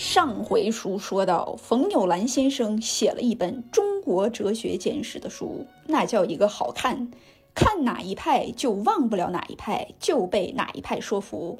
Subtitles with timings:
[0.00, 7.10] 上回书说到，冯友兰先生写了一本《中国哲学简史》的书，那叫一个好看，
[7.54, 11.58] 看哪一派就忘不了哪一派，就被哪一派说服。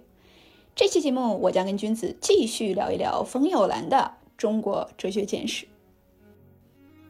[0.74, 5.66] 这期节目，我将跟君子继续聊一聊冯友兰的《中国哲学简史》。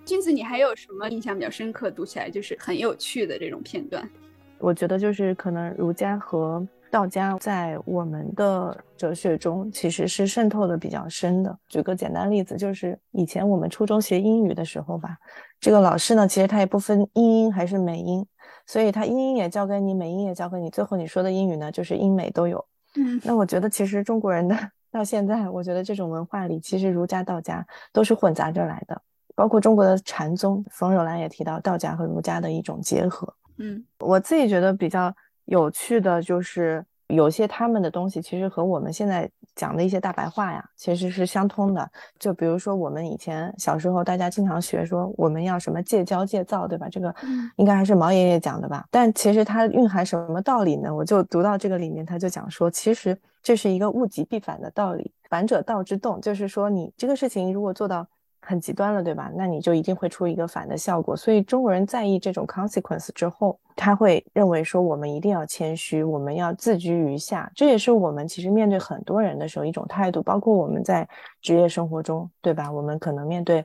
[0.04, 4.10] 君子，你还有什么印象比较深刻、读起来就是很有趣的这种片段？
[4.58, 11.56] 我觉得就是可能儒家和道家在我们的哲学中其实是渗透的比较深的。
[11.68, 15.16] 举个简单例子，就是以前我们初中学英语的时候吧，
[15.60, 18.26] 这个老师呢，其实他也不分英音还是美音，
[18.66, 22.64] 所以他英音也教给你，美音也教给你，最后你说的英语呢，就是英美都有。
[22.96, 24.56] 嗯，那我觉得其实中国人的
[24.90, 29.00] 到现在，我觉得这种文化里，其实儒家、道家都是混杂着来的，
[29.36, 33.32] 包括中国的禅宗，冯友兰也提到道家和儒家的一种结合。
[33.58, 35.14] 嗯，我自己觉得比较
[35.50, 36.84] 有趣的就是。
[37.12, 41.90] 有些他们的东西其实和我们现在讲的一些大白话呀，其实是相通的。
[42.20, 46.86] 就比如说我们以前小时候，大家经常学说我们要什么戒骄戒躁，对吧？
[46.88, 47.12] 这个
[47.56, 48.86] 应该还是毛爷爷讲的吧？
[48.92, 50.94] 但其实它蕴含什么道理呢？
[50.94, 58.06] 我就读到这个里面，他就讲说，其实这是一个物极必反的道理，反者道之动，就是说你这个事情如果做到。
[58.40, 59.30] 很极端了，对吧？
[59.34, 61.16] 那你就一定会出一个反的效果。
[61.16, 67.50] 所以中国人在意这种 consequence 之后，他会认为说我们一定要谦虚，我们要自居于下。
[67.54, 71.08] 这也是我们其实面对很多人的时候一种态度，包括我们在
[71.42, 72.70] 职业生活中，对吧？
[72.70, 73.64] 我们可能面对。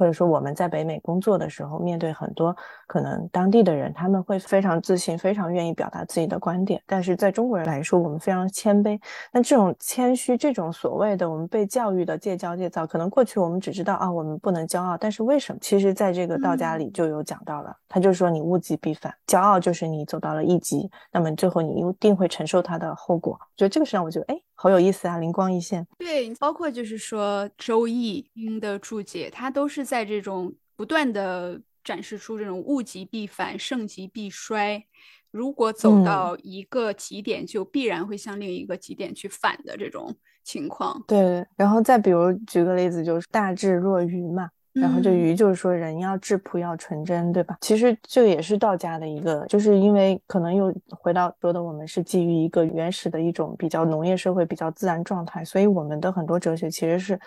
[0.00, 2.56] 或者说我们在北美工作的时候，面对很多
[2.86, 6.80] 可能当地的人，他们会非常自信，非常愿意表达自己的观点。
[6.86, 8.98] 但是在中国人来说，我们非常谦卑。
[9.30, 14.96] 那这种谦虚，这种所谓的我们被教育的戒骄戒躁，可能过去我们只知道啊，我们不能骄傲。
[14.96, 15.58] 但是为什么？
[15.60, 23.38] 其实在这个道家里就有讲到了，他就说你物极必反，骄傲就是你走到了一级，那么最后你一定会承受它的后果。
[23.54, 24.40] 觉得这个事让我觉得，哎。
[24.62, 25.86] 好有意思啊，灵光一现。
[25.96, 34.84] 对，包括就是说《周易》的注解，它都是在这种不断的展示出这种物极必反、盛极必衰。
[35.30, 41.02] 如果走到一个极点，就必然会向另一个极点去反的这种情况。
[41.08, 44.50] 对，然后再比如举个例子，就是大智若愚嘛。
[44.72, 47.56] 然后这鱼就是说人要质朴要纯真，对吧？
[47.60, 57.18] 其实这个也是道家的一个，就是因为可能又回到说的我们是基于一个原始的一种比较农业社会、比较自然状态，所以我们的很多哲学其实是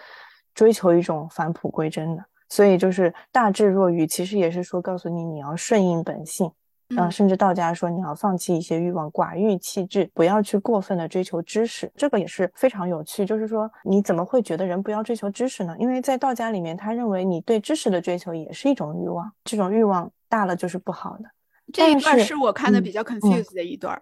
[0.53, 2.23] 追求一种返璞归真的。
[2.49, 6.51] 所以就是大智若愚，其实也是说告诉你你要顺应本性。
[6.95, 13.25] 啊，甚至道家说你要放弃一些欲望，寡欲气质，不要去过分的追求知识，这个也是非常有趣。
[13.25, 15.75] 就是说，你怎么会觉得人不要追求知识呢？
[15.79, 21.25] 因为在道家里面，他认为你对知识的追求也是一种欲望，这种欲望大了就是不好的。
[21.71, 23.99] 这一段是我看的比较 confused 的一段。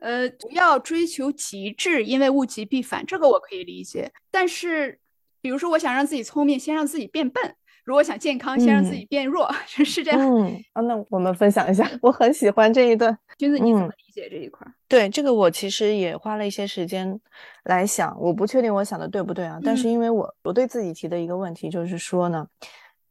[0.00, 4.12] 呃，不要追求极致，因为物极必反，这个我可以理解。
[4.30, 4.98] 但是，
[5.40, 7.54] 比如说，我想让自己聪明，先让自己变笨。
[7.84, 10.20] 如果想健康，先让自己变弱， 是这样。
[10.20, 13.16] 嗯，啊，那我们分享一下，我很喜欢这一段。
[13.36, 14.66] 君子，你怎么理解这一块？
[14.88, 17.20] 对这个，我其实也花了一些时间
[17.64, 19.60] 来想，我不确定我想的对不对啊。
[19.62, 22.46] 但是因为我我对自己提的一个问题就是说呢，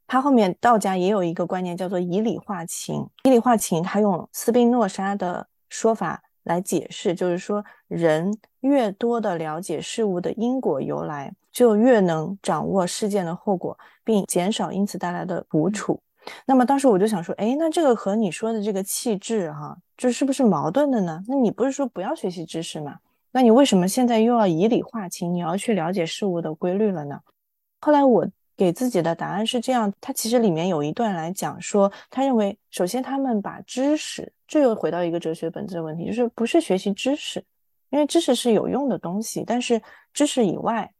[0.06, 3.06] 他后面道家也有一个观念叫做以理化情。
[3.22, 11.32] 以理化情，他用斯宾诺莎的说法来解释，就是说人越多的了解事物的因果由来。
[11.54, 15.98] 就越能掌握事件的后果，并减少因此带来的苦楚。
[16.44, 21.22] 那么当时我就想说，哎，那这个和你说的这个气质，哈，这是不是矛盾的呢？
[21.28, 22.98] 那你不是说不要学习知识吗？
[23.30, 25.32] 那你为什么现在又要以理化情？
[25.32, 27.20] 你要去了解事物的规律了呢？
[27.80, 28.26] 后来我
[28.56, 37.44] 给自己的答案是这样：他其实里面有一段来讲说，他认为首先他们把知识，这又回到一个哲学本质的问题，就是不是学习知识，
[37.90, 39.80] 因为知识是有用的东西，但是
[40.12, 40.90] 知识以外。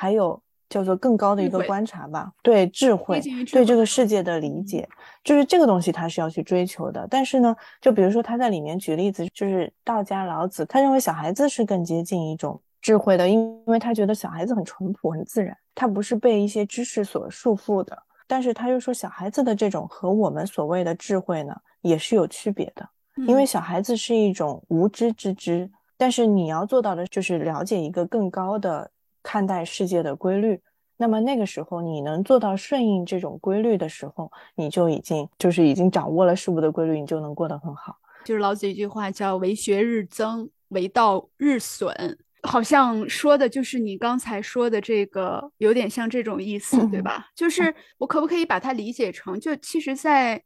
[0.00, 0.40] 还有
[0.70, 3.20] 叫做更高的一个观察吧，对智慧，
[3.52, 4.88] 对这个世界的理解，
[5.22, 7.06] 就是这个东西他是要去追求的。
[7.10, 18.02] 但是呢，就比如说他在里面举例子，就是道家老子，他认为小孩子是更接近一种智慧的，因因为他觉得小孩子很淳朴、很自然，他不是被一些知识所束缚的。
[18.26, 22.88] 但是他又说，小孩子的这种和我们所谓的智慧呢，也是有区别的，
[23.26, 28.90] 因为小孩子是一种无知之知，但是你要做到的就是了解一个更高的。
[29.22, 30.60] 看待世界的规律，
[30.96, 37.96] 那么那个时候你能做到顺应这种规律的时候，你就已经就是已经掌握了事物的规律，你就能过得很好。
[38.24, 47.28] 就是老子一句话叫“为学日增，为道日损”，好像说的就是你刚才说的这个，有点像这种意思，对吧？
[47.34, 50.42] 就是我可不可以把它理解成，就其实，在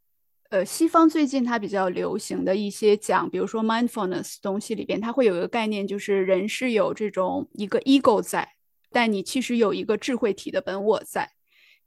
[0.51, 8.54] 呃西方最近它比较流行的一些讲，比如说 mindfulness 东西里边，它会有一个概念，就是人是有这种一个 ego 在。
[8.95, 11.31] 但你其实有一个智慧体的本我在。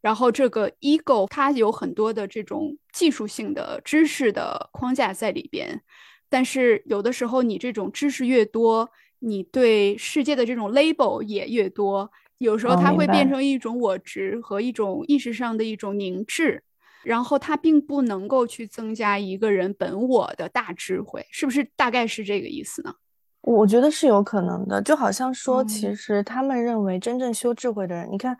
[0.02, 5.81] 然后这个 ego 它有很多的这种技术性的知识的框架在里边，
[6.28, 8.90] 但是有的时候你这种知识越多，
[9.20, 16.62] 你对世界的这种 label 也越多，有时候它会变成一种我执和一种意识上的一种凝滞，
[17.05, 21.64] 然后它并不能够去增加一个人本我的大智慧，是不是？
[21.75, 22.96] 大概是这个意思呢？
[23.43, 28.37] 我觉得是有可能的，就好像说，其实他们认为真正修智慧的人，你看。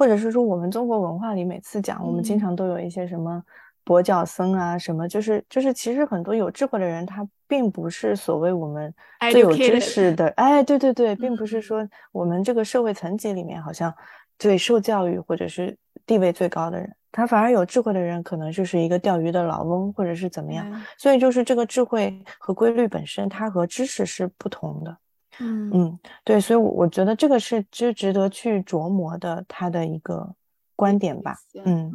[0.00, 3.44] 或者是说，我们中国文化里每次讲，我们经常都有一些什么
[3.84, 8.90] 跛脚僧啊，什么就是就是，其实很多有智慧的人，他并不是所谓我们
[9.30, 13.94] 最有知识的，哎，对对对，并不是说我们这个社会层级里面好像
[14.38, 15.76] 对受教育或者是
[16.06, 24.96] 地位最高的人，他反而有智慧的人，可能就是一个钓鱼的老翁或者是怎么样，所以就是这个智慧和规律本身，它和知识是不同的。
[25.38, 30.28] 嗯嗯，对，所以，我我觉得这个是值值得去琢磨的，他的一个
[30.76, 31.36] 观点吧。
[31.64, 31.90] 嗯。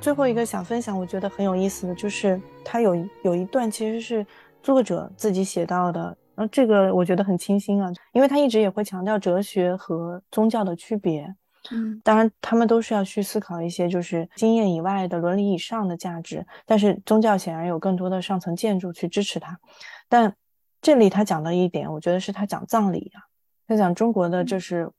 [0.00, 4.26] 最后一个想分享，我觉得很有意思的就是他有有一段其实是
[4.62, 11.34] 作者自己写到的，然后这个我觉得很清新啊，因为他一直也会强调哲学和宗教的区别。
[11.72, 19.58] 嗯，当然，他们都是要去思考一些就是经验以外的伦理以上的价值，但是宗教显然有更多的上层建筑去支持它。
[20.08, 20.34] 但
[20.80, 23.20] 这里他讲的一点，我觉得是他讲葬礼啊，
[23.68, 24.90] 他讲中国的，就是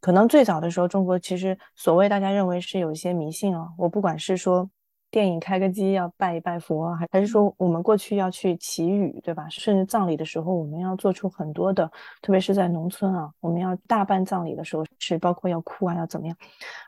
[0.00, 4.70] 可能最早的时候，中国其实所谓大家认为是有一些迷信啊，我不管是说。
[5.14, 9.46] 电影开个机要拜一拜佛，还还是说我们过去要去祈雨，对吧？
[9.48, 11.88] 甚至葬礼的时候，我们要做出很多的，
[12.20, 16.36] 特别是在农村啊，我们要大办葬礼的时候，是包括要哭啊，要怎么样？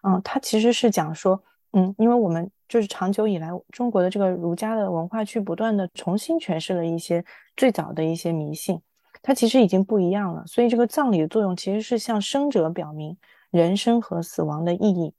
[0.02, 1.40] 嗯，他其实是讲说，
[1.74, 7.24] 嗯，因为我们就是长久以来中国的这个儒家的文化，去不断的重新诠释了一些
[7.56, 8.82] 最早的一些迷信，
[9.22, 10.44] 它其实已经不一样了。
[10.48, 13.16] 所以这个葬礼的作用其实是向生者表明
[13.52, 15.14] 人生和死亡的意义，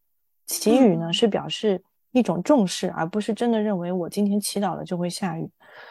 [0.45, 1.81] 祈雨呢是表示。
[2.17, 5.47] 一种重视，而不是真的认为我今天祈祷了就会下雨，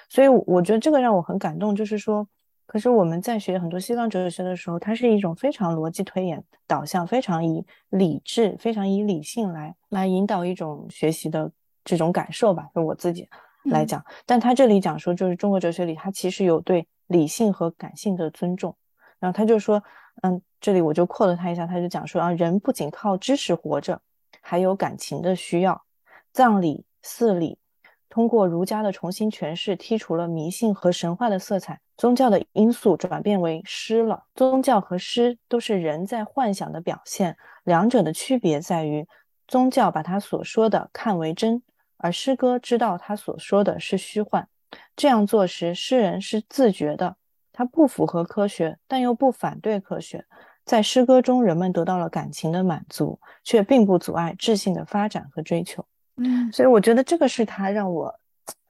[0.08, 1.74] 所以我觉得这个让我很感动。
[1.74, 2.26] 就是说，
[2.66, 11.50] 可是我们在学很多西方哲学的时候，它是一种非常逻辑推演导向，非常以理智、非常以理性来来引导一种学习的
[11.84, 12.68] 这种感受吧。
[12.74, 13.28] 就我自己
[13.64, 18.74] 来讲，但他这里讲说，就是中国哲学里，他其实有对理性和感性的尊重。
[19.20, 19.82] 然后他就说，
[20.22, 24.00] 嗯，这里我就扩了他一下，他就讲说啊，人不仅靠知识活着，
[24.42, 25.85] 还有感情的需要。
[26.36, 27.56] 葬礼、祀礼，
[28.10, 34.24] 通过儒家的重新诠释，剔除了迷信和神话的色彩，宗教的因素转变为诗了。
[34.34, 39.08] 宗教和诗都是人在幻想的表现，两者的区别在于，
[39.48, 41.62] 宗教把他所说的看为真，
[41.96, 44.46] 而诗歌知道他所说的是虚幻。
[44.94, 47.16] 这样做时，诗人是自觉的，
[47.50, 50.26] 他不符合科学，但又不反对科学。
[50.66, 55.86] 在诗歌中，人们得到了感情的满足，却并不阻碍智性的发展和追求。
[56.16, 58.14] 嗯，所以我觉得这个是他让我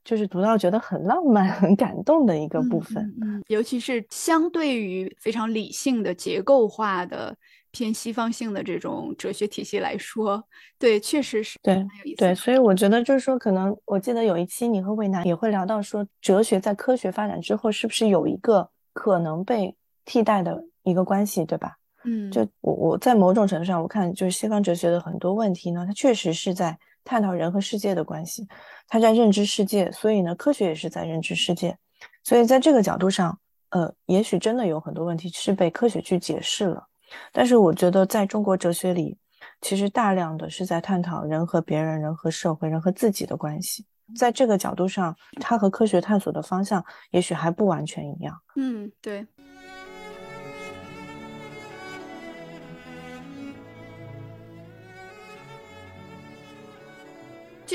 [0.05, 3.03] 就是读到觉得很浪漫、很感动的一个部分。
[3.21, 7.37] 嗯，尤其是相对于非常理性的、结构化的
[7.73, 10.43] 偏西方性的这种哲学体系来说，
[10.79, 11.85] 对，确实是对
[12.17, 12.35] 对。
[12.35, 19.75] 所以我觉得就是说，可能我记得有一期你和魏楠也会聊到说，哲学在科学发展之后，是不是有一个可能被
[20.05, 21.77] 替代的一个关系，对吧？
[22.05, 26.79] 嗯，就我我在某种程度上，我看就是西方哲学的很多问题呢，它确实是在。
[27.07, 28.47] 探讨人和世界的关系，
[28.89, 31.79] 他在认知世界，所以呢，科学也是在认知世界，
[32.25, 33.39] 所以在这个角度上，
[33.71, 36.85] 呃，也许真的有很多问题是被科学去解释了。
[37.33, 39.17] 但是我觉得，在中国哲学里，
[39.61, 43.87] 其实大量的是在探讨人和别人、人和社会、人和自己的关系。
[44.17, 48.37] 在这个角度上，它和科学探索的方向也许还不完全一样。
[48.57, 49.27] 嗯，对。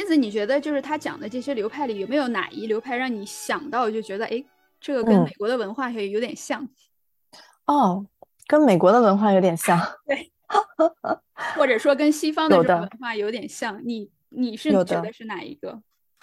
[0.02, 4.44] 君子，你觉得就是他讲的这些流派里，有没有哪一流派让你想到就觉得，哎，
[4.80, 6.68] 这个跟美国的文化也有点像？
[7.68, 8.04] 哦，
[8.48, 10.32] 跟美国的文化有点像， 对，
[11.56, 13.80] 或者说跟西方的这种文化有点像。
[13.86, 15.80] 你你是觉得是哪一个？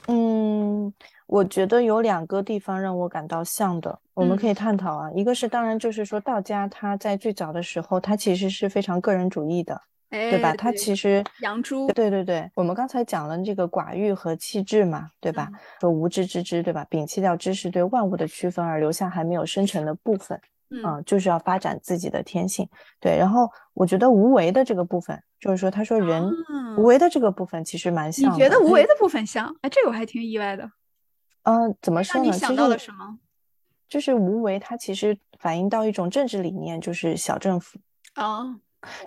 [0.08, 0.92] 嗯，
[1.26, 5.10] 我觉得有两个地方让我感到像的，我们可以探讨啊。
[5.12, 9.80] 一个是当然就是说道家他在最早的时候，他其实是非常个人主义的。
[10.10, 10.54] 对吧？
[10.54, 15.50] 他其实养猪，对对对，我们刚才讲了这个寡欲和气质嘛，对吧？
[15.80, 16.86] 说无知之知，对吧？
[16.90, 22.66] 摒弃掉知识对万物的区分，而留下还没有生成的部分，嗯，就是要发展自己的天性。
[22.98, 26.30] 对，然后我觉得无为的这个部分，就是说他说人
[26.78, 28.32] 无为的这个部分其实蛮像。
[28.32, 29.54] 你觉得无为的部分像？
[29.60, 30.70] 哎，这个我还挺意外的。
[31.42, 32.26] 呃，怎么说呢？
[32.26, 33.18] 你想到了什么？
[33.88, 37.78] 就是无为，它其实反映到一种政治理念，就是小政府
[38.14, 38.58] 啊。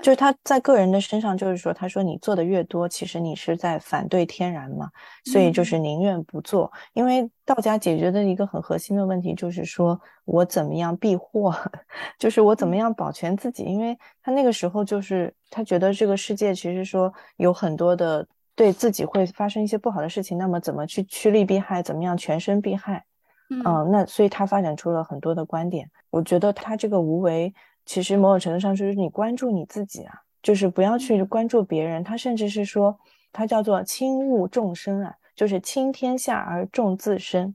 [0.01, 4.89] 就是他在个人的身上，就是说，他说你做的越多，其实你是在反对天然嘛，
[5.25, 6.71] 所以就是宁愿不做。
[6.93, 11.55] 因为道家解决的一个很核心的问题，就是说我怎么样避祸，
[12.19, 13.63] 就是我怎么样保全自己。
[13.63, 23.05] 因为他那个时候就是他觉得这个世界其实说有很多的对自己会发生一些不好的事情，那么怎么去趋利避害，怎么样全身避害？
[23.49, 25.89] 嗯，那所以他发展出了很多的观点。
[26.09, 27.53] 我觉得他这个无为。
[27.91, 32.01] 其实某种程度上就是你关注你自己啊，就是不要去关注别人。
[32.01, 32.97] 他甚至是说，
[33.33, 37.53] 他叫做轻物众生啊，就是轻天下而重自身，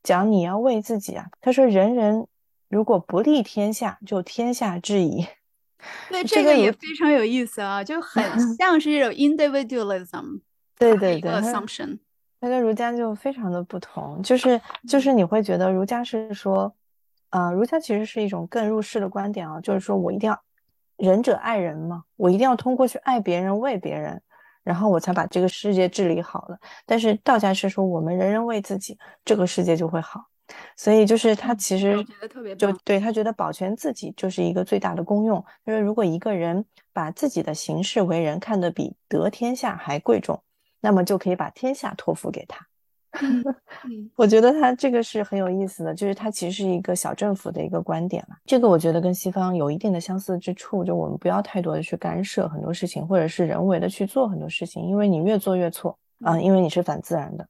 [0.00, 1.26] 讲你要为自己啊。
[1.40, 2.28] 他说，人人
[2.68, 5.26] 如果不利天下，就天下之矣。
[6.10, 8.22] 对，这个也非常有意思啊，就很
[8.54, 10.42] 像是这种 individualism。
[10.78, 11.98] 对对对，assumption。
[12.40, 16.72] 他跟儒家就非常的不同，就是就是你会觉得儒家是说。
[17.32, 20.38] 啊，儒家其实是一种更入世的观点啊，就是说我一定要
[20.98, 24.20] 仁者爱人嘛，我一定要通过去爱别人、为别人，
[24.62, 26.58] 然后我才把这个世界治理好了。
[26.84, 30.26] 但是道家是说我们人人为自己，这个世界就会好。
[30.76, 32.04] 所以就是他其实
[32.58, 35.42] 就对他觉得保全自己就是一个最大的功用。
[35.64, 36.62] 就是如果一个人
[36.92, 40.42] 把自己的行事为人看得比得天下还贵重，
[40.80, 42.66] 那么就可以把天下托付给他。
[44.16, 48.36] 我觉得他这个是很有意思的，就是他其实是一个小政府的一个观点了。
[48.46, 57.46] 这个我觉得跟西方有一定的相似之处，就我们不要太多的去干涉很多事情，或者是人为的去做很多事情，因为你越做越错啊，因为你是反自然的。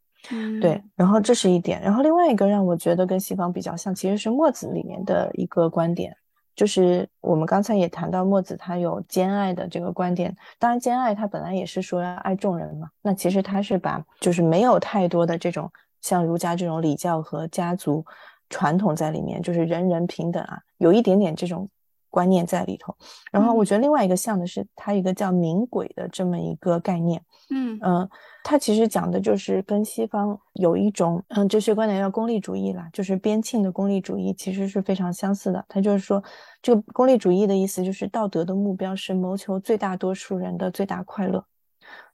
[0.61, 6.17] 对，然后这是一点，然后另外一个让我觉得跟西方比较像，其实是墨子里面的一个观点。
[6.55, 10.35] 就是我们刚才也谈到墨子，他有兼爱的这个观点。
[10.59, 12.89] 当然，兼爱他本来也是说要爱众人嘛。
[13.03, 18.05] 那其实他是把就是没有太多的这种像儒家这种礼教和家族
[18.51, 21.69] 传统在里面，就是人人平等啊，有一点点这种
[22.11, 22.95] 观念在里头。
[23.31, 27.23] 然后我觉得另外一个像的是他一个叫明鬼的这么一个概念。
[27.51, 28.09] 嗯嗯。
[28.45, 35.65] 他其实讲的就是跟西方有一种嗯哲学观点叫功利主义啦，就是边沁的功利主义其实是非常相似的。
[35.69, 36.23] 他就是说，
[36.61, 41.45] 这个功利主义的意思就是道德的目标是谋求最大多数人的最大快乐。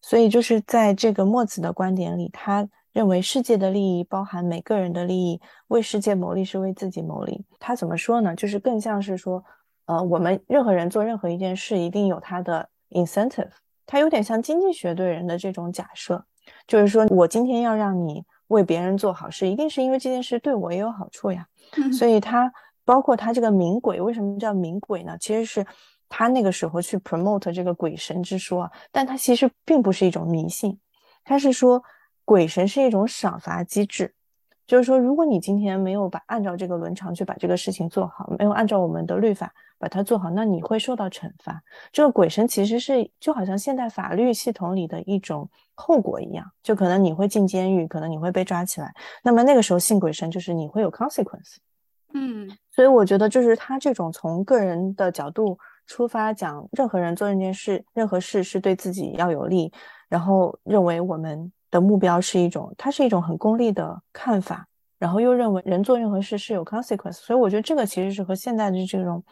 [0.02, 7.44] 所以就是在这个墨子的观点里，他认为世界的利益包含每个人的利益，为世界谋利是为自己谋利。
[7.58, 8.34] 他怎么说呢？
[8.34, 9.44] 就是更像是说，
[9.86, 13.50] 呃，我们任何人做任何一件事，一定有他的 incentive。
[13.90, 16.22] 它有点像经济学对人的这种假设，
[16.66, 21.46] 就是说我今天要让你为别人做好事，一定是因为这件事对我也有好处呀。
[21.90, 22.52] 所以它
[22.84, 25.16] 包括它这个冥鬼，为什么叫冥鬼呢？
[25.18, 25.66] 其实是
[26.06, 30.78] 他那个时候去 promote 这个鬼神之说，但它其实并不是一种迷信，
[31.24, 31.82] 它是说
[32.26, 34.14] 鬼神是一种赏罚机制，
[34.66, 39.50] 就是说如果你今天没有把按照这个伦常去把这个事情做好，没有按照我们的律法。
[39.78, 41.62] 把它做好，那你会受到惩罚。
[41.92, 48.92] 这个鬼神其实是就好像现代法律系统里的一种后果一样，就可能你会进监狱，可能你会被抓起来。
[49.22, 51.56] 那么那个时候信鬼神就是你会有 consequence。
[52.14, 59.72] 嗯，所以我觉得就是他这种从个人的角度出发讲，任何人做这件事，任何事是对自己要有利，
[60.08, 64.67] 然后认为我们的目标是一种，它是一种很功利的看法，
[64.98, 67.12] 然后又认为人做任何事是有 consequence。
[67.12, 69.24] 所以我觉得这个其实是和现在的这种。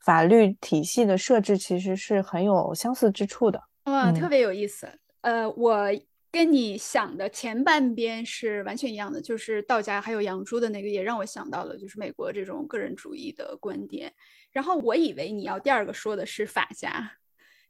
[0.00, 4.86] 法律体系的设置其实是很有相似之处的，哇，特别有意思。
[5.22, 5.88] 呃，我
[6.30, 14.12] 跟你想的前半边是完全一样的，就是道家还有杨朱的那个，也让我想到了就是美国这种个人主义的观点。
[14.52, 17.12] 然后我以为你要第二个说的是法家，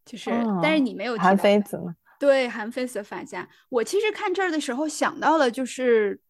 [0.05, 0.31] 就是，
[0.61, 1.95] 但是你没有韩非子吗？
[2.19, 3.49] 对，韩非子法家。
[3.69, 6.21] 我其实看这儿的时候想到了，就是。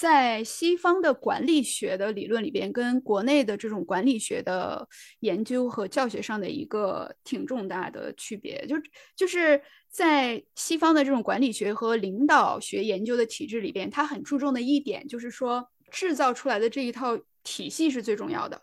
[0.00, 4.88] 在西方的管理学的理论里边，跟国内的这种管理学的
[5.18, 8.76] 研究和教学上的一个挺重大的区别，就
[9.14, 18.62] 就是在西方的这种管理学和领导学研究的体制里边，它很注重的一点就是说，制造出来的这一套体系是最重要的，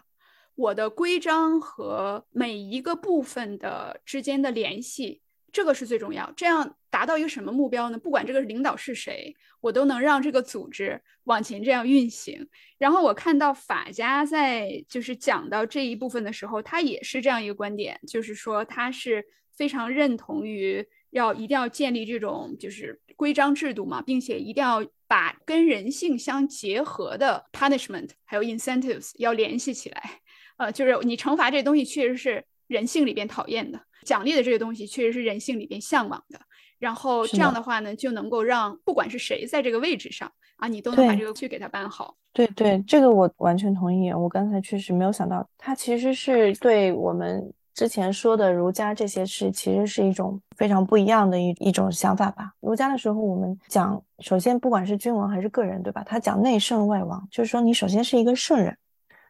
[0.56, 5.22] 我的规章和每一个部分的之间的联系。
[5.51, 7.98] 这个是最重要，这样达到一个什么目标呢？
[7.98, 12.48] 不管这个领导是谁，我都能让这个组织往前这样运行。
[12.77, 19.25] 然后我看到法家在就是讲到这一部分的时候，他也是这样一个观点，就是说他是
[19.56, 30.22] 非常认同于要一定要建立这种就是规章制度嘛，并且一定要把跟人性相结合的 punishment 还有 incentives 要联系起来。
[30.58, 33.80] 呃，就是你惩罚这东西确实是人性里边讨厌的。
[34.06, 36.40] 奖励的这些东西确实是人性里边向往的，
[36.80, 42.16] 然后这样的话呢，就能够让不管是谁在这个位置上啊，你都能把这个去给他办好。
[42.32, 44.14] 对对，这个我完全同意。
[44.14, 52.54] 我刚才确实没有想到，它其实是对我们之前说的儒家这些事，其实是一种非常不一样的一一种想法吧。
[52.62, 56.02] 儒家的时候，我们讲，首先不管是君王还是个人，对吧？
[56.06, 58.78] 他讲内圣外王，就是说你首先是一个圣人，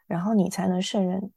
[0.05, 1.31] 然后你才能圣人。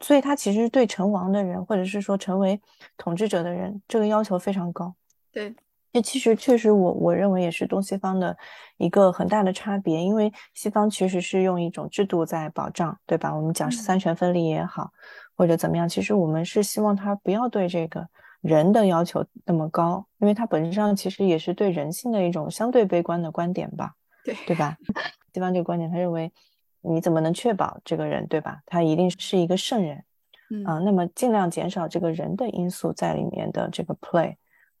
[0.00, 2.60] 所以他其实对成王的人，或者是说成为
[2.96, 4.94] 统治者的人，这个要求非常高。
[5.32, 5.54] 对。
[5.92, 8.36] 这其实确实，我我认为也是东西方的
[8.76, 13.34] 一个很大的差别，因为西方其实是用一种制度在保障，对吧？
[13.34, 14.92] 我们讲三权分立也好，
[15.34, 18.06] 或者怎么样，其实我们是希望他不要对这个
[18.40, 23.94] 人的要求那么高，因为他本质上其实也是对人性的一种相对悲观的观点吧？
[24.24, 24.76] 对，对吧？
[25.34, 26.32] 西方这个观点，他认为
[26.82, 28.60] 你怎么能确保这个人，对吧？
[28.66, 30.04] 他一定是一个圣人，
[30.50, 34.36] 嗯啊，那么尽量减少这个人的因素在里面的这个 play。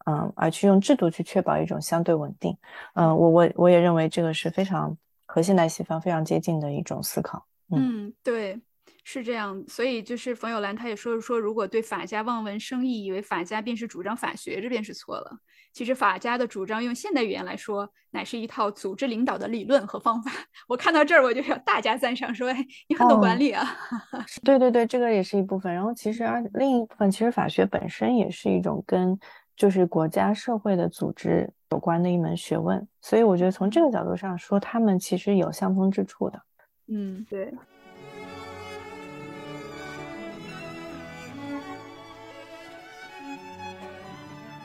[0.06, 2.56] 嗯，而去用制度去确保一种相对稳定。
[2.94, 7.44] 嗯，我我我也认为这个是非常和现代西方非常接近的一种思考。
[7.70, 8.58] 嗯，对，
[9.04, 9.62] 是这样。
[9.68, 15.38] 所以就是冯友兰他也说说，如果对法家望文生义，以为法家便是主张法学，这便是错了。
[15.72, 20.30] 其实法家的主张，用现代语言来说，乃是一套组织领导的理论和方法。
[20.66, 23.76] 我看到这儿，我就要大加赞赏，说，哎，你很懂管理啊。
[24.42, 25.72] 对对对，这个也是一部分。
[25.72, 29.18] 然后其实而另一部分，其实法学本身也是一种跟。
[29.56, 36.42] 就是国家社会的组织有关的一门学问，所以我觉得从这个角度上说，他们其实有相通之处的。
[36.86, 37.52] 嗯，对。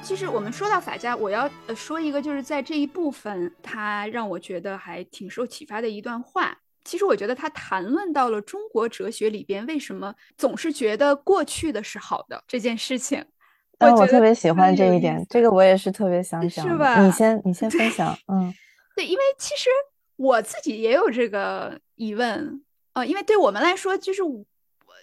[0.05, 6.55] 其实我们说到法家，我要呃说一个，就是在这一部分，他让我觉得还挺受启发的一段话。
[6.83, 13.25] 其实我觉得他谈论到了中国哲学里边为什么总是觉得过去的是好的这件事情。
[13.79, 16.69] 但我特别喜欢这一点，这个我也是特别想讲。
[16.69, 17.03] 是吧？
[17.03, 18.15] 你先，你先 分享。
[18.27, 18.53] 嗯，
[18.95, 19.71] 对，因为其实
[20.17, 22.63] 我自己也有这个疑问
[22.93, 24.21] 啊，因为对我们来说，就是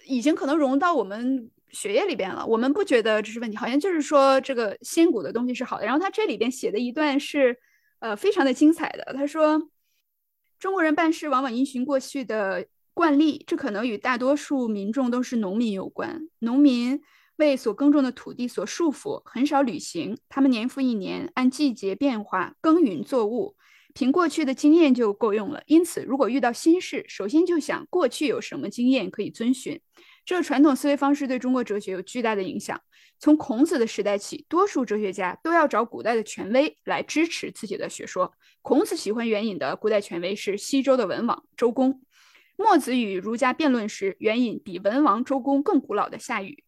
[0.07, 2.45] 已经可能融入到我们血液里边了。
[2.45, 5.85] 我们不觉得这是问题，好像就是说这个先古的东西是好的。
[5.85, 7.57] 然后他这里边写的一段是
[7.99, 9.69] 呃非常的精彩的，他说
[10.57, 17.01] 中国人办事往往因循过去的惯例，这可能与大多数民众都是农民有关，农民。
[17.37, 20.15] 为所耕种的土地所束缚，很少旅行。
[20.29, 23.55] 他们年复一年按季节变化耕耘作物，
[23.95, 25.63] 凭过去的经验就够用了。
[25.65, 29.81] 因此，如果遇到新事，首先就想过去有什么经验可以遵循。
[30.25, 32.81] 这个传统思维方式对中国哲学有巨大的影响。
[33.19, 38.33] 从孔子的时代起，多数哲学家都要找古代的权威来支持自己的学说。
[38.61, 42.01] 孔子喜欢援引的古代权威是西周的文王周公。
[42.55, 46.63] 墨子与儒家辩论时，援引比文王、周公更古老的夏禹。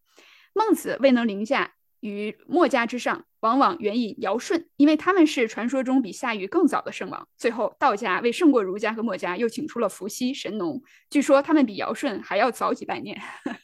[0.54, 7.28] 孟子未能凌驾于墨家之上，往往援引尧舜，因为他们是传说中比夏禹更早的圣王。
[7.38, 13.20] 最后，道家为胜过儒家和墨家，又请出了伏羲、神农，据说他们比尧舜还要早几百年。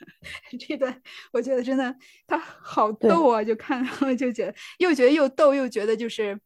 [0.59, 1.01] 这段
[1.33, 1.95] 我觉得真的
[2.27, 3.43] 他好逗啊！
[3.43, 6.39] 就看了就觉得又觉得又逗，又觉得就是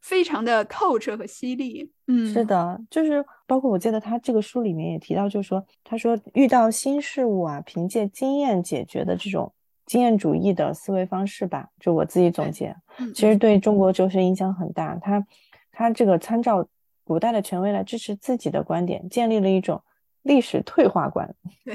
[0.00, 1.90] 非常的透彻和犀利。
[2.06, 9.52] 嗯，是的，就是包括我记得他这个书里面也提到，就是说他说遇到新事物啊，凭借经验解决的这种。
[9.90, 12.76] 经验主义的思维方式吧，就我自己总结，
[13.12, 14.94] 其实对中国哲学影响很大。
[14.94, 15.26] 他
[15.72, 16.64] 他这个参照
[17.02, 19.82] 古代的权威来支持自己的观点，建立了一种
[20.22, 21.34] 历史退化观。
[21.64, 21.74] 对，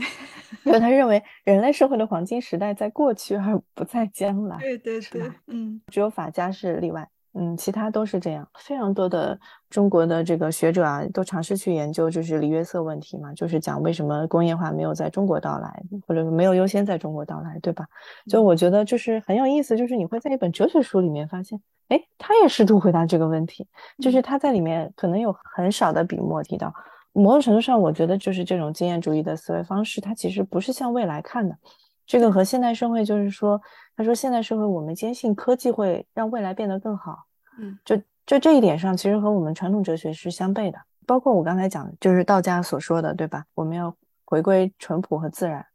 [0.63, 4.60] 因为他认为人类社会的黄金时代在过去，而不在将来。
[4.60, 7.10] 对对对，嗯，只有法家是例外。
[7.38, 8.48] 嗯，其他都是这样。
[8.58, 9.38] 非常多的
[9.69, 17.86] 中国的这个学者啊，都尝试去研究，就是李约瑟问题嘛，就是讲为什么工业化没有在中国到来，或者没有优先在中国到来，对吧？
[18.30, 23.67] 就我觉得就是很有意思，就是你会在一本哲学书里面发现，哎，他也试图回答这个问题，
[24.02, 26.74] 就是他在里面可能有很少的笔墨提到。
[27.17, 31.58] 某种程度上，我觉得就是这种经验主义的思维方式，它其实不是向未来看的。
[32.06, 33.60] 这个和现代社会就是说，
[33.95, 37.25] 他说现代社会我们坚信科技会让未来变得更好，
[37.58, 40.80] 嗯，就就这一点上，其实和我们传统哲学是相悖的。
[41.06, 43.46] 包括我刚才讲，就是道家所说的，对吧？
[43.54, 45.65] 我们要回归淳朴和自然。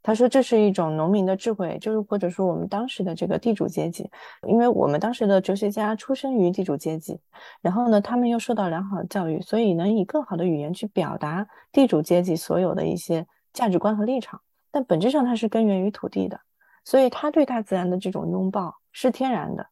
[0.00, 4.08] 他说这是一种农民的智慧，就是或者说我们当时的这个地主阶级，
[4.46, 7.18] 因为我们当时的哲学家出生于地主阶级，
[7.60, 14.40] 然后呢，他们又受到良好的教育，所以能以更好的语言去表达地主阶级所有的一些价值观和立场。
[14.70, 16.38] 但本质上它是根源于土地的，
[16.84, 19.66] 所以他对大自然的这种拥抱是天然的，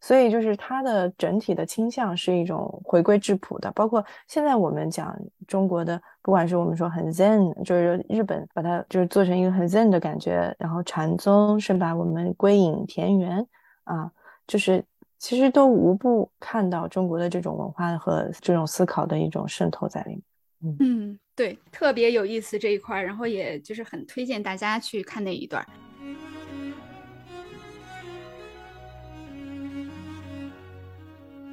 [0.00, 3.70] 所以就是它的整体的倾向是一种回归质朴的。
[3.72, 13.46] 包括现在我们讲中国的，不管是我们说很 zen，就是日本把它就是做成一个很 zen 的感觉，然后禅宗是把我们归隐田园
[13.84, 14.10] 啊，
[14.46, 14.84] 就是
[15.18, 20.76] 其实都无不看到中国的这种文化和这种思考的一种渗透在里面。
[20.80, 25.64] 嗯，对，特别有意思这一块，然后也就是很推荐大家去看那一段。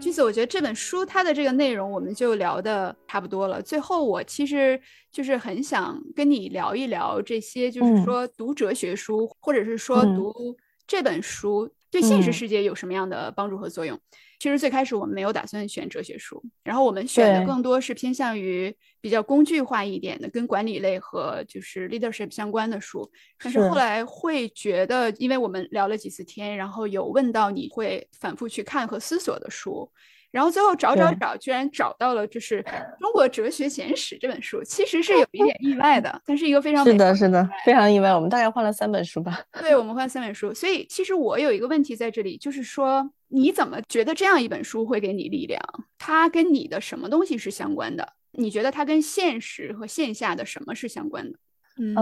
[0.06, 3.60] 君子，我觉得这本书它的这个内容我们就聊的差不多了。
[3.60, 4.80] 最后，我其实
[5.12, 11.68] 就是很想跟你聊一聊这些，就是说读哲学书，或者是说读这本书
[12.02, 14.00] 对现实世界有什么样的帮助和作用。
[14.38, 23.10] 其实最开始我们没有打算选哲学书，然后我们选的更多是偏向于比较工具化一点的，跟管理类和就是 leadership 相关的书。
[23.40, 29.90] 但是后来会觉得，因为我们聊了几次天，然后有问到你会反复去看和思索的书。
[30.36, 32.62] 然后最后找找找，居然找到了就是
[33.00, 38.14] 《中国哲学简史》这本书，其实是有一点意外的，但是一个非常是的，是的，非常意外。
[38.14, 39.40] 我们大概换了三本书吧？
[39.54, 40.54] 对，我们换三本书。
[40.54, 45.58] 所以其实我有一个问题在这里，就是说你怎么觉得这样一本书会给你力量？
[45.98, 48.06] 它跟你的什么东西是相关的？
[48.34, 51.40] 你觉得它跟现实和线下的什么是相关的？
[51.78, 51.96] 嗯，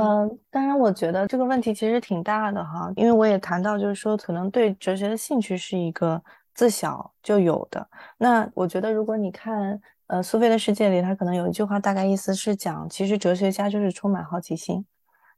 [0.50, 6.20] 当然，我觉得这个问题其实挺大的哈，因为我也谈到，就是说可能对哲学的兴趣是一个。
[6.54, 7.88] 自小就有的。
[8.18, 14.86] 那我觉得，如果你看，呃，苏菲的世界里，他可能有一句话，大概意思是讲，其实哲学家就是充满好奇心。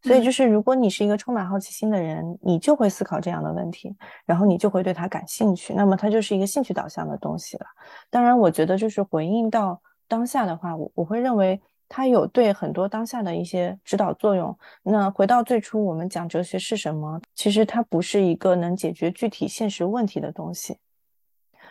[0.02, 5.74] 所以就是，如果你是一个充满好奇心的人，你就会思考这样的问题，然后你就会对他感兴趣。
[5.74, 7.66] 那么它就是一个兴趣导向的东西了。
[8.12, 14.56] 当然，我觉得就是回应到当下的话，我我会认为它有对很多当下的一些指导作用。
[14.84, 17.20] 那回到最初，我们讲哲学是什么？
[17.34, 20.78] 其实它不是一个能解决具体现实问题的东西。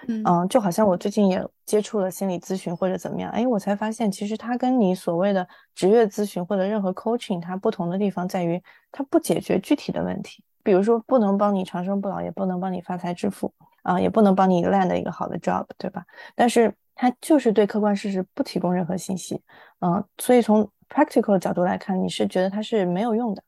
[0.08, 8.62] 嗯，就好像我最近也接触了心理咨询或者怎么样，哎，我才发现其实它跟你所谓的职业咨询或者任何 coaching 它不同的地方在于，
[8.92, 16.04] 它不解决具体的问题，比如说不能帮你长生不老，也不能帮你发财致富啊，也不能帮你 land 一个好的 job，对吧？
[16.34, 19.40] 但是它就是对客观事实不提供任何信息，
[19.80, 23.42] 嗯，所以从 practical 的角度来看，你是觉得它是没有用的，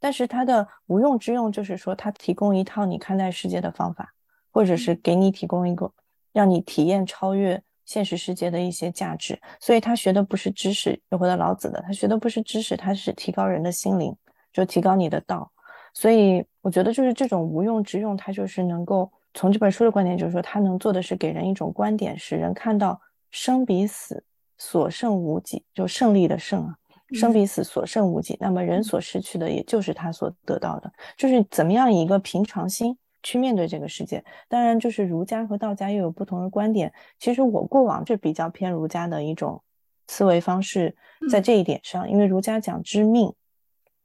[0.00, 4.14] 但是它的无用之用就是说它提供一套你看待世界的方法。
[4.58, 5.88] 或者是给你提供一个
[6.32, 14.12] 让你体验超越现实世界的一些价值，所以他学的不是知识，又回到老子的，他学的不是知识，他是提高人的心灵，
[14.52, 15.48] 就提高你的道。
[15.94, 24.24] 所以我觉得就是这种无用之用，它就是能够从这本书的观点，就是说他能做的是给人一种观点，使人看到生比死
[24.56, 26.74] 所剩无几，就胜利的胜啊，
[27.12, 28.36] 生比死所剩无几。
[28.40, 32.98] 那么人所失去的，也就是他所得到的，就是怎么样以一个平常心。
[33.28, 36.90] 去面对这个世界，当然就是儒家和道家又有不同的观点。
[37.18, 39.62] 其实我过往是比较偏儒家的一种
[40.06, 40.96] 思维方式，
[41.30, 43.34] 在这一点上，因为儒家讲知命，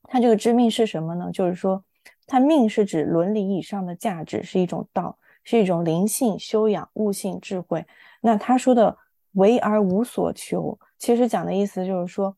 [0.09, 1.31] 它这个知命是什么呢？
[1.31, 1.85] 就是说，
[2.27, 7.85] 它命是指伦理以上的价值，是一种道，是一种灵性修养、悟性智慧。
[8.19, 8.97] 那他说的
[9.35, 12.35] 为而无所求，其实讲的意思就是说，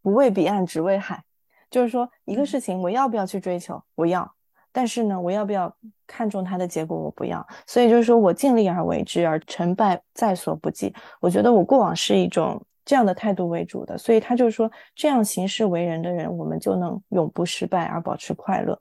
[0.00, 1.24] 不为彼岸，只为海，
[1.70, 4.34] 就是说一个事情我要不要去追求，我要。
[4.72, 5.74] 但是呢，我要不要
[6.06, 6.96] 看重它的结果？
[6.96, 7.44] 我不要。
[7.66, 10.94] 所以就是说我尽力而为之，而成败在所不计。
[11.20, 13.98] 我觉得我过往是一种这样的态度为主的。
[13.98, 18.80] 所以他就说，这样行事为人的人，我们就能永不失败而保持快乐。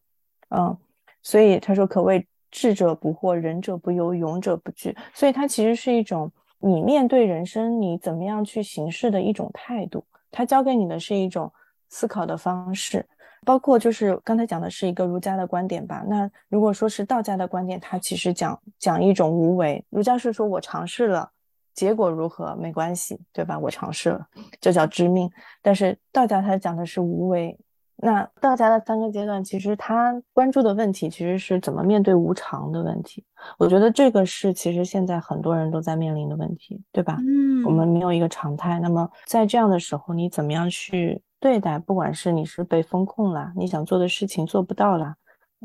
[0.49, 0.77] 嗯，
[1.21, 4.95] 所以他说，可谓智者不惑，仁者不忧，勇者不惧。
[5.13, 10.03] 所以它其实是一种你面对人生你怎么样去行事的一种态度。
[10.31, 11.51] 他教给你的是一种
[11.89, 13.05] 思考的方式。
[13.45, 16.03] 包括就是刚才讲的是一个儒家的观点吧。
[16.07, 19.83] 那如果说是道家的观点，它其实讲讲一种无为。
[19.89, 21.29] 儒家是说我尝试了，
[21.73, 23.57] 结果如何没关系，对吧？
[23.57, 24.27] 我尝试了，
[24.59, 25.29] 就叫知命。
[25.61, 27.57] 但是道家它讲的是无为。
[28.01, 33.25] 那道家的三个阶段，其实他关注的问题其实是怎么面对无常的问题。
[33.57, 37.17] 我觉得这个是其实现在很多人都在面临的问题，对吧？
[37.19, 38.79] 嗯，我们没有一个常态。
[38.79, 41.21] 那么在这样的时候，你怎么样去？
[41.39, 45.15] 对待，不管是你是被风控了，你想做的事情做不到了，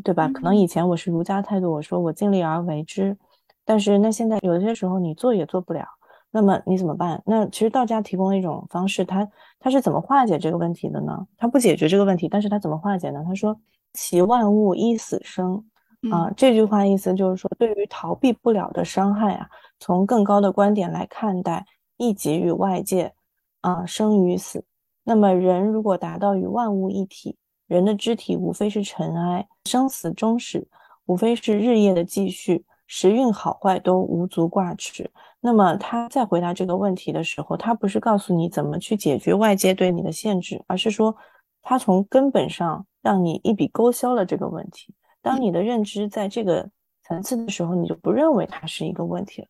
[0.02, 0.28] 对吧？
[0.28, 3.16] 可能以前我是儒家态度，我说我尽力而为之，
[3.64, 5.84] 但是那现在有些时候你做也做不了，
[6.30, 7.22] 那么你怎么办？
[7.26, 11.26] 那其实道家提供了一种方式，他他是怎么化解这个问题的呢？
[11.37, 13.22] 他不解决这个问题，但是他怎么化解呢？
[13.26, 13.58] 他说
[13.94, 15.64] ：“其万物依死生。”
[16.12, 19.48] 啊，这句话意思就是说，对于逃避不了的伤害啊，
[19.80, 21.64] 从更高的观点来看待，
[21.96, 23.14] 亦给予外界
[23.62, 24.62] 啊，生与死。
[25.05, 27.37] 那么，人如果达到与万物一体，
[27.67, 30.67] 人的肢体无非是尘埃，生死终始，
[31.07, 35.11] 无非是日夜的继续，时运好坏都无足挂齿。
[35.40, 41.14] 那么，他在回答这个问题的时候，他不是告诉你怎么去解决外界对你的限制，而是说，
[41.61, 44.95] 他从根本上让你一笔勾销了这个问题。
[45.21, 46.71] 当你的认知在这个
[47.03, 49.49] 层次的时候，你就不认为它是一个问题了。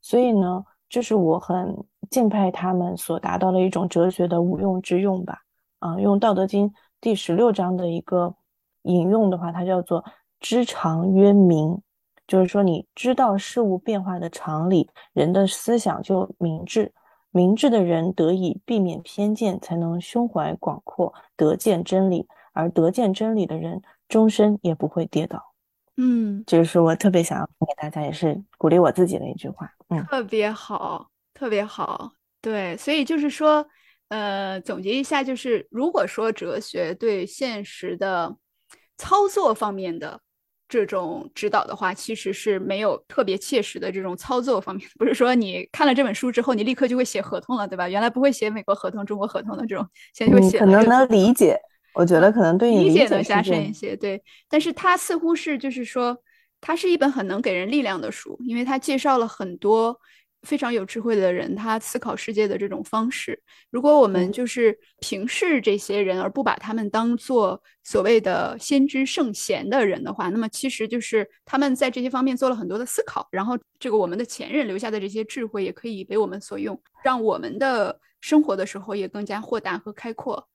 [0.00, 1.76] 所以呢，这是我很
[2.10, 5.40] 敬佩他们所达到的一种哲学的无用之用吧。
[5.78, 6.68] 啊，用《道德经》
[7.00, 8.34] 第十六章的一个
[8.82, 10.04] 引用的话，它叫做
[10.40, 11.80] “知常曰明”，
[12.26, 16.92] 就是说你知道事物变化的常理，人的思想就明智。
[17.30, 25.53] 明智的人得以避免偏见，才能胸怀广阔，得见真理；而得见真理的人，终身也不会跌倒。
[25.96, 29.70] 嗯，这是我特别想要给大家，也是鼓励我自己的一句话。
[29.88, 32.12] 嗯，特别好，特别好。
[32.40, 33.66] 对，所以就是说，
[34.08, 38.36] 呃，总结一下，就是如果说哲学对现实的
[38.96, 40.20] 操作方面的。
[40.66, 47.88] 这种指导的话，其实是没有特别切实的这种操作方面， 不是说你看了这本书之后，你立刻就会写合同了，对吧？
[47.88, 50.58] 原来不会写美国合同、中国合同的这种，现在就写。
[50.58, 51.60] 可能能理解，
[51.94, 54.22] 我觉得可能对你理解能加深一些，对。
[54.48, 56.16] 但是它似乎是就是说，
[56.60, 59.98] 它是一本很能给人力量的书，因为它介绍了很多。
[60.44, 80.46] 非常有智慧的人，他思考世界的这种方式，如果我们就是平视这些人，而不把他们当做所谓的先知圣贤的人的话，那么其实就是他们在这些方面做了很多的思考，然后这个我们的前任留下的这些智慧也可以为我们所用，让我们的生活的时候也更加豁达和开阔。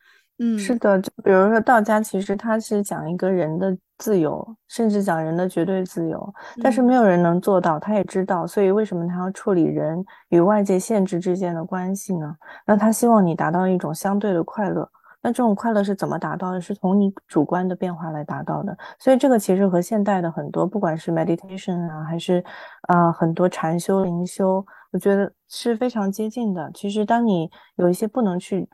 [0.41, 7.77] 嗯，是的，就比如说道家，其实他是讲一个人的自由，甚至讲人的绝对自由，但是没有人能做到。
[7.77, 12.33] 他也知道，所以为什么他要处理人与外界限制之间的关系呢？
[12.65, 14.89] 那他希望你达到一种相对的快乐。
[15.21, 16.61] 那这种快乐是怎么达到的？
[16.61, 18.77] 是从你主观的变化来达到的。
[18.97, 22.41] 所以这个其实和现代的很多，不管是 meditation 啊，还是
[22.83, 26.71] 啊很多禅修、灵修，我觉得是非常接近的。
[26.73, 28.69] 其实当你有一些不能去。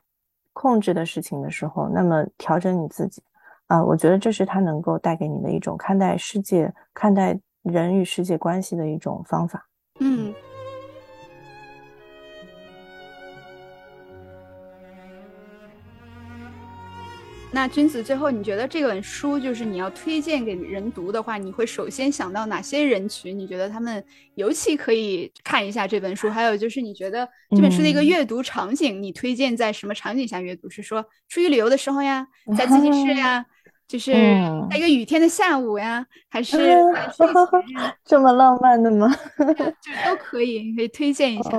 [0.58, 3.22] 控制的事情的时候，那么调整你自己，
[3.66, 9.68] 啊，我觉得这是他能够带给你的一种看待世界、看待人与世界关系的一种方法。
[10.00, 10.34] 嗯。
[17.66, 23.36] 那君子，最后你觉得这本书就是你要推荐给人读的话，你会首先想到哪些人群？
[23.36, 24.04] 你觉得他们
[24.36, 26.30] 尤其可以看一下这本书？
[26.30, 30.70] 还有就是你觉得这本书的一个阅读场景，你推荐在什么场景下阅读？
[30.70, 32.24] 是说出去旅游的时候呀，
[32.56, 33.44] 在自习室呀，
[33.88, 34.12] 就是
[34.70, 36.56] 在一个雨天的下午呀，还是
[38.06, 39.12] 这么浪漫的吗？
[39.58, 39.64] 就
[40.08, 41.50] 都可以，你可以推荐一下。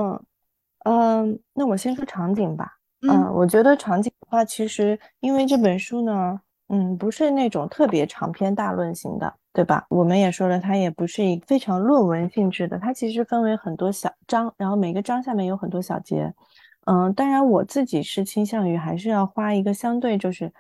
[0.86, 2.77] 嗯，那我先说场景吧。
[3.02, 9.86] 嗯，我觉得场景的话，其实因为这本书呢，嗯，不是那种特别长篇大论型的，对吧？
[9.90, 16.34] 我们也说了，它也不是一非常论文性质的，它其实分为很多小章，然后每个章下面有很多小节。
[16.86, 20.52] 嗯，当然我自己是倾向于还是要花一个相对就是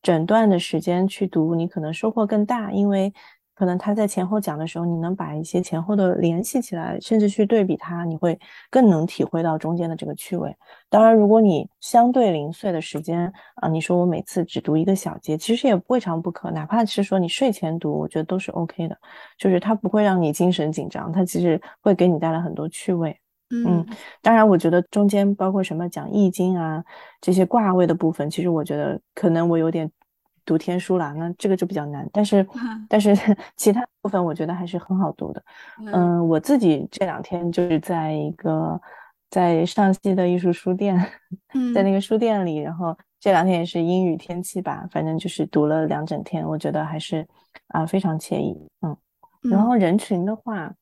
[0.00, 3.12] 整段的时间去读，你可能收获更大，因为。
[3.54, 8.38] 可能他在前后讲的时候，你能把一些前后的联系起来，甚至去对比它，你会
[8.70, 10.56] 更能体会到中间的这个趣味。
[10.88, 16.50] 当然，如果你相对零碎的时间啊，你说我每次只读一个小节，其实也未尝不可。
[16.50, 18.96] 哪怕是说你睡前读，我觉得都是 OK 的，
[19.38, 23.16] 就是它不会让你精神紧张，它其实会给你带来很多趣味。
[23.50, 23.86] 嗯，
[24.22, 26.82] 当然，我觉得中间包括什么讲易经啊
[27.20, 29.90] 这些卦位的部分，其实我觉得可能我有点。
[30.44, 32.08] 读天书啦，那这个就比较难。
[32.12, 32.46] 但是，
[32.88, 33.14] 但是
[33.56, 35.42] 其他部分我觉得还是很好读的。
[35.92, 38.80] 嗯，我自己这两天就是在一个
[39.30, 40.96] 在上戏的艺术书店，
[41.74, 47.26] 在那个书店里，然后这两天也是阴雨天气吧，反正就是读了两整天，我觉得还是
[47.68, 48.56] 啊非常惬意。
[48.80, 48.96] 嗯，
[49.42, 50.72] 然后人群的话，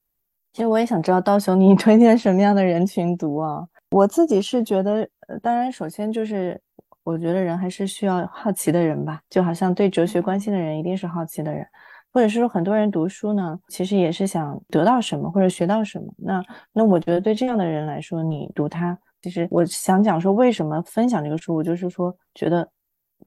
[0.52, 3.66] 其实我也想知道刀雄你推荐什么样的人群读啊？
[3.90, 5.08] 我自己是觉得，
[5.42, 6.60] 当然首先就是。
[7.02, 11.66] 我觉得人还是需要好奇的人吧，就好像对哲学关心的人一定是好奇的人，
[12.12, 16.12] 或者是说很多人读书呢，其实也是想得到什么或者学到什么。
[16.18, 22.68] 那那我觉得对这样的人来说，你读它，其实我想讲说为什么分享这个书，我就是说觉得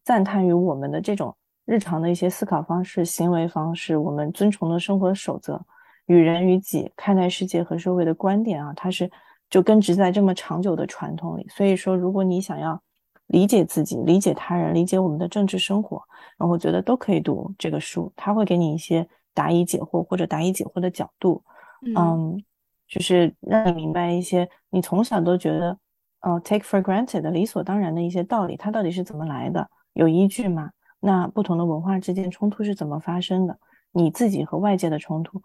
[0.03, 5.59] 赞叹于我们的这种日常的一些思考方式、行为方式，我们遵从的生活守则，
[6.05, 9.09] 与人与己看待世界和社会的观点啊，它是
[9.49, 11.47] 就根植在这么长久的传统里。
[11.49, 12.79] 所以说，如果你想要。
[13.33, 15.99] 理解自己，理解他人，理解我们的政治生活，
[16.37, 21.43] 然后我觉得都可以读这个书，他会给你一些答疑解惑或者答疑解惑的角度，
[21.97, 22.39] 嗯，
[22.87, 25.75] 就是让你明白一些你从小都觉得，
[26.19, 30.69] 呃，take for granted 的理所当然的一些道理，它到底是怎么来的，有依据吗？
[30.99, 33.57] 那不同的文化之间冲突是怎么发生的？
[33.91, 35.41] 你自己和外界的冲突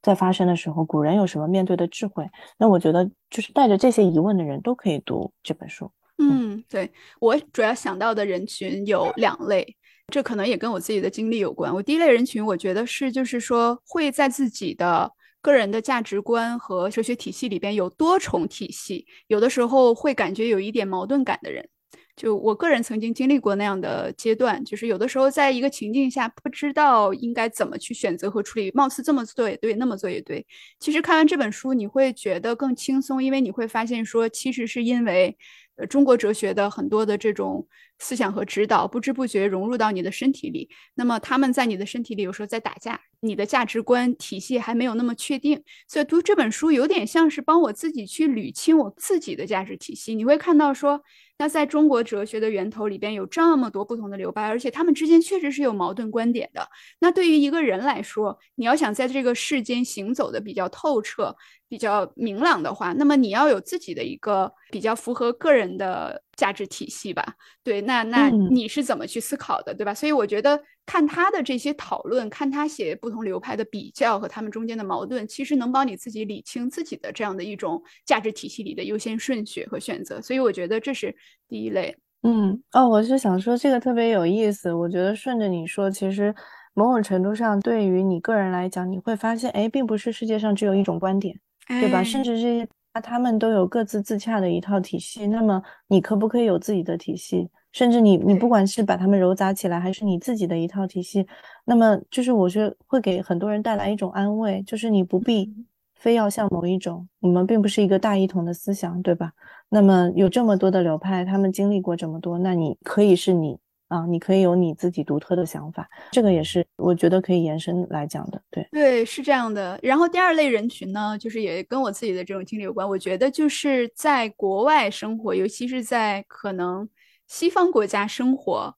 [0.00, 2.30] 在发生的时候，古人有什么面对的智慧？
[2.56, 5.90] 那我觉得就是带着这些疑问的人都可以读这本书。
[6.18, 9.76] 嗯，对我主要想到的人群有两类，
[10.10, 11.74] 这可能也跟我自己的经历有关。
[11.74, 21.68] 我第一类人群，我觉得是就是说会在自己的个人的价值观和哲学体系里边有多重体系，有的时候会感觉有一点矛盾感的人。
[22.16, 30.46] 就我个人曾经经历过那样的阶段，就是有的时候在一个情境下不知道应该怎么去选择和处理，貌似这么做也对，那么做也对。
[30.80, 35.36] 其实看完这本书，你会觉得更轻松，因为你会发现说，其实是因为。
[35.76, 37.66] 呃，中国哲学的很多的这种
[37.98, 40.68] 思想和指导，不知不觉融入到你的身体里。
[40.94, 45.62] 那么他们在你的身体里有时候在打架，你的价值观体系还没有那么确定。
[45.86, 50.14] 所以读这本书有点像是帮我自己去捋清我自己的价值体系。
[50.14, 51.02] 你会看到说，
[51.38, 56.66] 那在中国哲学的源头里边有这么多不同的流派，而且他们之间确实是有矛盾观点的。
[57.00, 61.36] 那对于一个人来说，你要想在这个世间行走的比较透彻。
[61.68, 67.34] 比较明朗的话，那么你要有自己的一个比较符合个人的价值体系吧？
[67.64, 69.92] 对，那那你是怎么去思考的，对吧？
[69.92, 80.20] 所以我觉得看他的这些讨论，看他写不同流派的比较和他们中间的矛盾，其实能帮你自己理清自己的这样的一种价值体系里的优先顺序和选择。
[80.22, 81.14] 所以我觉得这是
[81.48, 81.96] 第一类。
[82.22, 84.72] 嗯，哦，我是想说这个特别有意思。
[84.72, 86.34] 我觉得顺着你说，其实
[86.74, 91.38] 某种程度上对于你个人来讲，你会发现，哎，并不是世界上只有一种观点。
[91.66, 92.02] 对吧？
[92.02, 92.68] 甚至这些
[93.02, 95.26] 他们都有各自自洽的一套体系。
[95.26, 97.48] 那么你可不可以有自己的体系？
[97.72, 101.26] 甚至你你不管是把他们揉杂起来，还是你自己的一套体系，
[101.66, 105.52] 那么就是我觉得会给很多人带来一种安慰，就是你不必
[105.94, 109.32] 非要像某一种，我们并不是一个大一统的思想，对吧？
[109.68, 113.58] 那么有这么多的流派，他们经历过这么多，那你可以是你。
[113.88, 118.42] 啊，你可以有你自己独特的想法，这个也是我觉得可以延伸来讲的。
[118.50, 119.78] 对对，是这样的。
[119.82, 122.88] 然后第二类人群呢，就是也跟我自己的这种经历有关。
[122.88, 126.88] 我觉得就是在国外生活，尤其是在可能
[127.28, 128.74] 西方国家生活，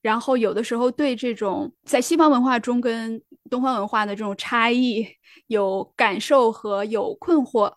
[0.00, 3.20] 然后有的时候对这种在西方文化中跟
[3.50, 5.06] 东方文化的这种差异
[5.48, 7.72] 有感受和有困惑。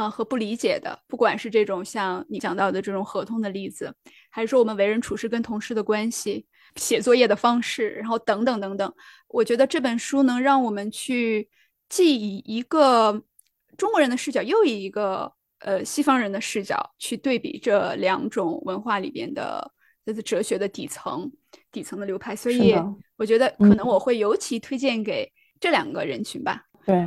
[0.00, 3.94] 啊，和不理解的，不管是这种像你讲到的这种合同的例子，
[4.30, 8.94] 还是说我们为人处事跟同事的关系、写作业的方式，然后等等等等，
[9.28, 11.46] 我觉得这本书能让我们去
[11.90, 13.22] 既以一个
[13.76, 19.70] 中国人的视角，又以一个呃西方人的视角去对比这两种文化里边的
[20.06, 21.30] 就是哲学的底层、
[21.70, 22.74] 底层的流派，所以
[23.18, 26.64] 我觉得可能我会尤其推荐给这两个人群吧。
[26.86, 27.06] 对。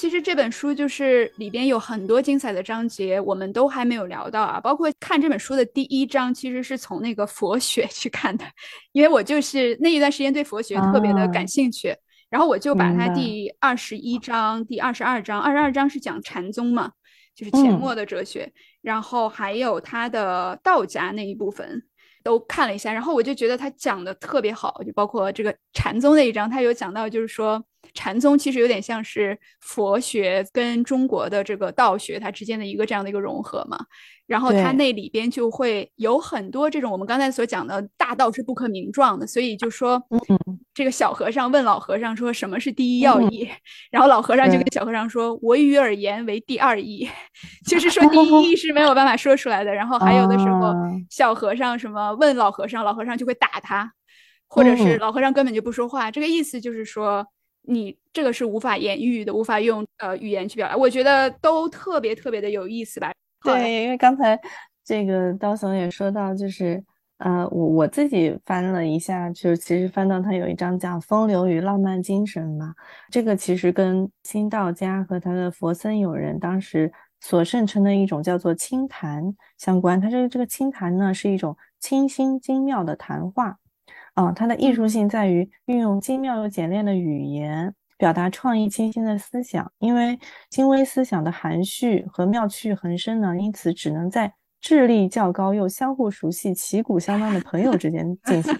[0.00, 4.58] 其实这本书就是里边有很多精彩的章节，我们都还没有聊到啊。
[4.58, 8.46] 包括看这本书的第一章，其实是从那个佛学 去看的，
[8.92, 11.94] 因为我就是那一段时间对佛学特别的感兴趣，
[12.30, 16.92] 然后我就把它第二十一章、第二十二章，二十二章是讲禅宗嘛，
[17.36, 21.82] 就是钱默的哲学，然后还有他的道家那一部分
[22.24, 27.62] 都看了一下，然后我就觉得他讲的特别好，就包括这个禅宗那一章，他有讲到就是说。
[27.92, 33.78] 禅宗其实有点像是佛学跟中国的这个道学它之间的一个这样的一个融合嘛，
[34.26, 40.00] 然后它那里边就会有很多这种我们刚才所讲的大道是不可名状的，所以就说，
[40.72, 43.48] 这个小和尚问老和尚说什么是第一要义，
[43.90, 47.08] 然后老和尚就跟小和尚说，我与尔言为第二义，
[47.66, 49.74] 就是说第一义是没有办法说出来的。
[49.74, 50.72] 然后还有的时候
[51.10, 53.92] 小和尚什么问老和尚，老和尚就会打他，
[54.46, 57.26] 或者是老和尚根本就不说话，这个意思就是说。
[57.70, 60.76] 你这个是无法言喻的，无法用呃语言去表达。
[60.76, 63.12] 我觉得都特别特别的有意思吧。
[63.44, 64.38] 对，因为刚才
[64.84, 66.82] 这个刀总也说到，就是
[67.18, 72.74] 呃，我我自己翻了一下，就其实翻到他有一章讲风流与浪漫精神嘛。
[73.10, 80.00] 这个其实跟新道家和他的佛僧友人当时所盛称的一种叫做清谈相关。
[80.00, 83.58] 他这个这个清谈呢，是一种清新精妙的谈话。
[84.20, 89.72] 啊，它的艺术性在于运用精妙又简练的语言，表达创意清新的思想。
[89.78, 90.18] 因为
[90.50, 98.54] 精微思想的含蓄和妙趣横生呢，因此只能在智力较高又相互熟悉、旗鼓相当的朋友之间进行，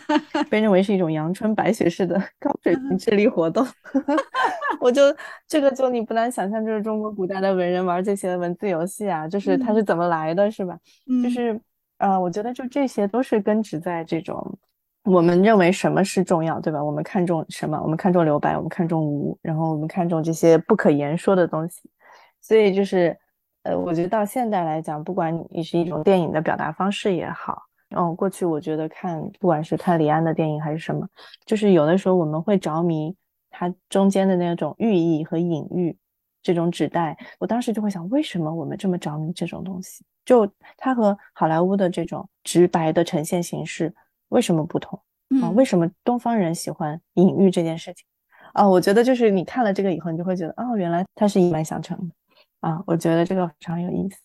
[0.48, 3.66] 被认为是一种阳春白雪式的高水平智力活动。
[4.80, 5.02] 我就
[5.46, 10.78] 这个就你不难想象，就是中国古代的文人玩这些文字游戏啊，就是它是怎么来的，是吧？
[11.22, 11.60] 就是
[11.98, 14.58] 呃，我觉得就这些都是根植在这种。
[15.10, 16.82] 我们认为什么是重要，对吧？
[16.82, 17.80] 我们看重什么？
[17.82, 21.90] 我们看重留白，我们看重无，然后我们看重这些不可言说的东西。
[22.40, 23.16] 所以就是，
[23.64, 27.62] 呃，我觉得到现代来讲，不管你是一种电影的表达方式也好，
[27.96, 31.06] 嗯，过去我觉得看不管是看李安的电影还是什么，
[31.44, 33.14] 就是有的时候我们会着迷
[33.50, 35.96] 它中间的那种寓意和隐喻，
[36.42, 40.04] 这种纸袋，我当时就会想，为什么我们这么着迷这种东西？
[40.24, 43.92] 就它和好莱坞的这种直白的呈现形式
[44.30, 45.00] 为什么不同
[45.42, 45.50] 啊？
[45.50, 48.04] 为什么东方人喜欢隐喻这件事情
[48.52, 48.66] 啊？
[48.66, 52.14] 我觉得就是你看了这个以后，你就会觉得，哦，原来它是一脉相承的
[52.60, 52.82] 啊！
[52.86, 54.16] 我觉得这个非常有意思。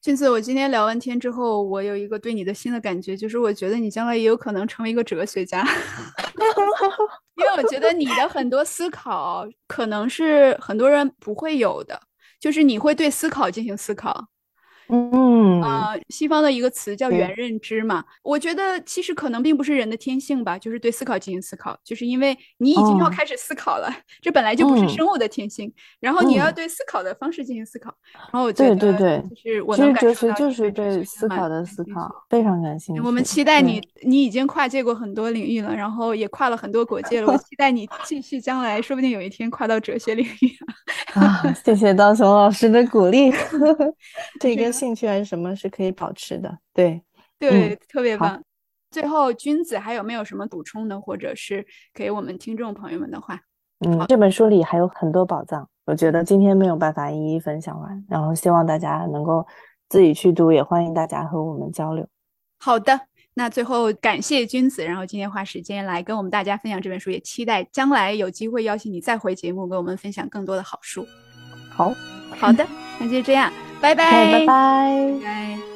[0.00, 5.62] 俊子，我今天聊完天之后，我有一个对你的新的感觉，就是我觉得你将来也有可能成为一个哲学家，
[7.36, 12.00] 因为我觉得你的很多思考可能是很多人不会有的，
[12.40, 14.26] 就是你会对思考进行思考。
[14.90, 15.60] 嗯。
[15.60, 25.70] 啊，西方的一个词叫原认知嘛，我觉得其实可能并不是人的天性吧，就是对思考进行思考，就是因为你已经要开始思考了，这本来就不是生物的天性，
[26.00, 27.92] 然后你要对思考的方式进行思考，
[28.32, 33.02] 然后我觉得对对对，就是我能感受到就是对思考的思考非常感兴趣。
[33.02, 40.50] 我们期待你，你已经跨界过很多领域了，然后也跨了很多国界了，我 期待你继续将来，说不定有一天跨到哲学领域
[41.14, 41.42] 啊！
[41.64, 43.30] 谢谢刀雄老师的鼓励，
[44.40, 44.70] 这个。
[44.80, 46.58] 兴趣还是什么是可以保持的？
[46.72, 47.02] 对
[47.38, 48.42] 对，特别棒。
[48.90, 51.64] 最后，君子还有没有什么补充的，或者是
[51.94, 53.40] 给我们听众朋友们的话？
[53.86, 59.46] 嗯，这本书里还有很多宝藏，我觉得今天没有办法一一分享完，然后希望大家能够
[59.88, 62.06] 自己去读，也欢迎大家和我们交流。
[62.58, 63.00] 好的，
[63.34, 71.06] 那最后感谢君子，然后今天花时间来跟我们大家分享这本书，也期待将来有机会邀请你再回节目，跟我们分享更多的好书。
[71.70, 71.94] 好
[72.38, 72.66] 好的，
[72.98, 73.52] 那就这样。
[73.80, 75.69] 拜拜拜拜。